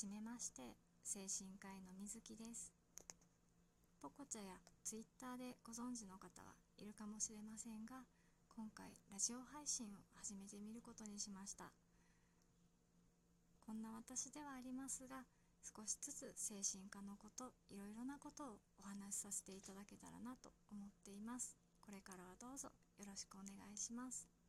[0.00, 0.62] はめまして
[1.04, 2.72] 精神科医の水木です。
[4.00, 8.00] ポコチャやツイッターでご存知の方はいるかもしれませんが
[8.48, 11.68] 今回ラジオ配信を始めてみることにしました。
[13.60, 15.20] こんな私ではありますが
[15.60, 21.52] 少しずつ精神科のこといろいろなことをお話しさせていただけたらなと思っています。
[21.84, 24.39] これからはどうぞよろしくお願いします。